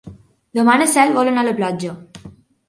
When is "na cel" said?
0.81-1.13